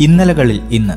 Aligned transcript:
ഇന്നലകളിൽ 0.00 0.60
ഇന്ന്. 0.70 0.92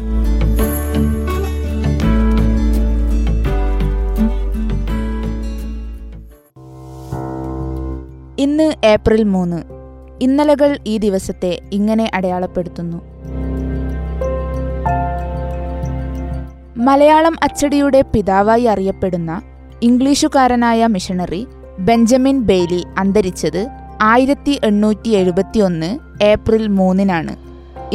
ഇന്ന് 8.42 8.74
ഏപ്രിൽ 8.86 9.24
മൂന്ന്. 9.24 9.63
ഇന്നലകൾ 10.21 10.79
ഈ 10.88 10.97
ദിവസത്തെ 10.97 11.62
ഇങ്ങനെ 11.74 12.12
അടയാളപ്പെടുത്തുന്നു. 12.13 13.02
മലയാളം 16.77 17.35
അച്ചടിയുടെ 17.44 18.02
പിതാവായി 18.02 18.63
അറിയപ്പെടുന്ന 18.63 19.41
ഇംഗ്ലീഷുകാരനായ 19.81 20.88
മിഷണറി 20.88 21.48
ബെഞ്ചമിൻ 21.80 22.41
ബെയ്ലി 22.41 22.84
അന്തരിച്ചത് 22.98 23.67
ആയിരത്തി 24.02 24.59
എണ്ണൂറ്റി 24.63 25.09
എഴുപത്തിയൊന്ന് 25.09 25.99
ഏപ്രിൽ 26.23 26.67
മൂന്നിനാണ്. 26.67 27.35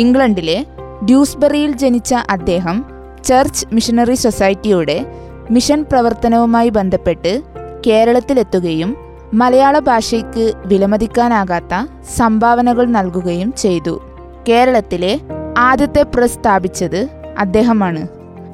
ഇംഗ്ലണ്ടിലെ 0.00 0.77
ഡ്യൂസ്ബറിയിൽ 1.04 1.72
ജനിച്ച 1.72 2.14
അദ്ദേഹം 2.14 2.84
ചർച്ച് 3.24 3.66
മിഷണറി 3.72 4.14
സൊസൈറ്റിയുടെ 4.14 5.06
മിഷൻ 5.50 5.82
പ്രവർത്തനവുമായി 5.82 6.68
ബന്ധപ്പെട്ട് 6.68 7.42
കേരളത്തിലെത്തുകയും 7.86 8.96
മലയാള 9.34 9.78
ഭാഷയ്ക്ക് 9.78 10.52
വിലമതിക്കാനാകാത്ത 10.66 11.86
സംഭാവനകൾ 12.16 12.86
നൽകുകയും 12.86 13.52
ചെയ്തു. 13.52 14.00
കേരളത്തിലെ 14.48 15.20
ആദ്യത്തെ 15.58 16.02
പ്രസ് 16.02 16.34
സ്ഥാപിച്ചത് 16.34 17.08
അദ്ദേഹമാണ്. 17.38 18.08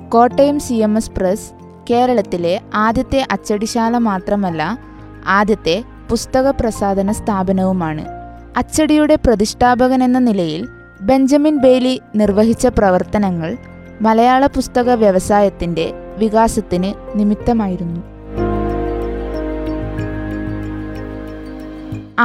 Kottayam 0.08 0.60
C 0.60 0.74
M 0.74 0.96
S 0.96 1.10
press 1.10 1.52
കേരളത്തിലെ 1.90 2.60
ആദ്യത്തെ 2.74 3.26
അച്ചടിശാല 3.32 3.98
മാത്രമല്ല 3.98 4.78
ആദ്യത്തെ 5.26 5.84
പുസ്തക 6.10 6.50
പ്രസാധന 6.50 7.12
സ്ഥാപനവുമാണ്. 7.12 8.04
അച്ചടിയുടെ 8.56 9.14
പ്രതിഷ്ഠാപകൻ 9.14 10.04
എന്ന 10.04 10.18
നിലയിൽ 10.18 10.68
ബെഞ്ചമിൻ 11.08 11.56
ബെയ്ലി 11.56 12.00
നിർവഹിച്ച 12.14 12.66
പ്രവർത്തനങ്ങൾ 12.66 13.50
മലയാള 14.00 14.47
പുസ്തക 14.47 14.91
വ്യവസായത്തിന്റെ 14.94 15.86
വികാസത്തിന് 16.19 16.91
നിമിത്തമായിരുന്നു. 17.19 18.00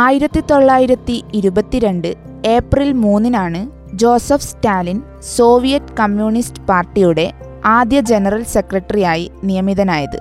ആയിരത്തി 0.05 0.41
തൊള്ളായിരത്തി 0.51 1.23
ഇരുപത്തിരണ്ട് 1.33 2.09
ഏപ്രിൽ 2.45 2.91
മൂന്നിനാണ് 2.93 3.61
ജോസഫ് 3.93 4.47
സ്റ്റാലിൻ 4.49 4.97
സോവിയറ്റ് 5.35 5.95
കമ്മ്യൂണിസ്റ്റ് 5.99 6.61
പാർട്ടിയുടെ 6.61 7.25
ആദ്യ 7.65 7.99
ജനറൽ 8.01 8.43
സെക്രട്ടറിയായി 8.43 9.31
നിയമിതനായത്. 9.43 10.19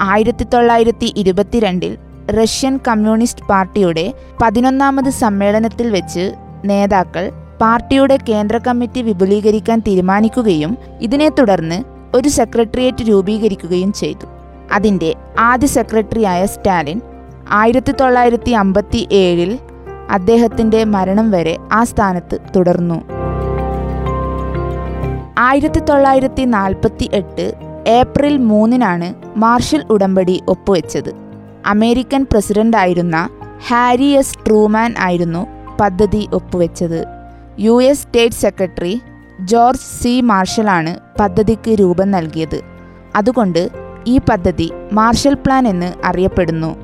ആയിരത്തി 0.00 0.44
തൊള്ളായിരത്തി 0.54 1.12
ഇരുപത്തിരണ്ടിൽ 1.16 1.92
റഷ്യൻ 2.38 2.80
കമ്മ്യൂണിസ്റ്റ് 2.88 3.46
പാർട്ടിയുടെ 3.48 4.06
പതിനൊന്നാമത് 4.42 5.10
സമ്മേളനത്തിൽ 5.22 5.90
വെച്ച് 5.90 6.24
നേതാക്കൾ 6.64 7.24
പാർട്ടിയുടെ 7.62 8.18
കേന്ദ്ര 8.28 8.58
കമ്മിറ്റി 8.58 9.02
വിപുലീകരിക്കാൻ 9.02 9.78
തീരുമാനിക്കുകയും 9.78 10.78
ഇതിനെ 11.00 11.28
തുടർന്ന് 11.28 11.84
ഒരു 12.14 12.28
സെക്രട്ടേറിയറ്റ് 12.28 13.08
രൂപീകരിക്കുകയും 13.08 13.92
ചെയ്തു. 13.92 14.26
അതിന്റെ 14.72 15.14
ആദ്യ 15.38 15.66
സെക്രട്ടറിയായ 15.66 16.46
സ്റ്റാലിൻ 16.46 17.00
ആയിരത്തി 17.50 17.92
തൊള്ളായിരത്തി 17.92 18.50
അമ്പത്തി 18.50 19.08
ഏഴിൽ 19.12 19.58
അദ്ദേഹത്തിന്റെ 20.10 20.84
മരണം 20.84 21.30
വരെ 21.30 21.56
ആ 21.72 21.84
സ്ഥാനത്ത് 21.84 22.38
തുടർന്നു. 22.56 23.04
ആയിരത്തി 25.38 25.80
തൊള്ളായിരത്തി 25.80 26.42
നാൽപ്പത്തി 26.42 27.10
എട്ട് 27.12 27.54
ഏപ്രിൽ 27.86 28.38
മൂന്നിനാണ് 28.38 29.14
മാർഷൽ 29.38 29.84
ഉടമ്പടി 29.90 30.42
ഒപ്പുവെച്ചത്. 30.48 31.14
അമേരിക്കൻ 31.66 32.26
പ്രസിഡന്റായിരുന്ന 32.32 33.28
ഹാരി 33.68 34.04
എസ് 34.04 34.38
ട്രൂമാൻ 34.46 34.94
ആയിരുന്നു 34.98 35.46
പദ്ധതി 35.80 36.28
ഒപ്പുവെച്ചത്. 36.32 37.21
U 37.58 37.82
S 37.82 38.02
state 38.02 38.34
secretary 38.34 39.02
George 39.40 40.02
C. 40.02 40.20
മാർഷലാണ് 40.20 40.96
പദ്ധതിക്ക് 41.20 41.70
രൂപം 41.70 42.10
നൽകിയത്. 42.10 42.60
അതുകൊണ്ട് 43.16 43.68
ഈ 44.06 44.18
പദ്ധതി 44.18 44.72
മാർഷൽ 44.92 45.34
പ്ലാൻ 45.34 45.68
എന്ന് 45.68 45.92
അറിയപ്പെടുന്നു. 46.04 46.76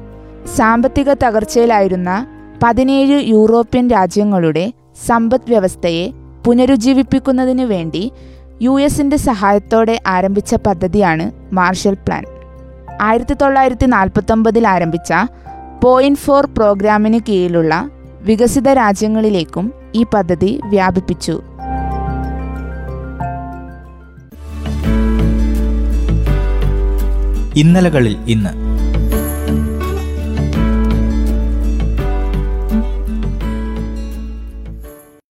സാമ്പത്തിക 0.57 1.13
തകർച്ചയിലായിരുന്ന 1.13 2.27
പതിനേഴ് 2.63 3.29
യൂറോപ്യൻ 3.29 3.89
രാജ്യങ്ങളുടെ 3.89 4.73
സമ്പദ് 5.07 5.49
വ്യവസ്ഥയെ 5.49 6.13
പുനരുജ്ജീവിപ്പിക്കുന്നതിനു 6.47 7.65
വേണ്ടി 7.65 8.13
യു 8.63 8.81
എസിന്റെ 8.81 9.17
സഹായത്തോടെ 9.17 10.01
ആരംഭിച്ച 10.07 10.55
പദ്ധതിയാണ് 10.55 11.55
മാർഷൽ 11.55 11.95
പ്ലാൻ. 11.95 12.25
ആയിരത്തി 13.03 13.35
തൊള്ളായിരത്തി 13.35 13.87
നാൽപ്പത്തൊമ്പതിൽ 13.87 14.69
ആരംഭിച്ച 14.69 15.13
പോയിന്റ് 15.83 16.19
ഫോർ 16.19 16.47
പ്രോഗ്രാമിന് 16.47 17.21
കീഴിലുള്ള 17.29 17.91
വികസിത 18.21 18.69
രാജ്യങ്ങളിലേക്കും 18.73 19.73
ഈ 19.95 20.05
പദ്ധതി 20.15 20.61
വ്യാപിപ്പിച്ചു. 20.67 21.41
ഇന്നലകളിൽ 27.57 28.17
ഇന്ന് 28.29 28.68